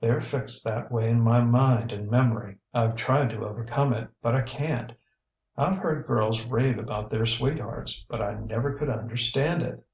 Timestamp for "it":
3.94-4.08, 9.64-9.84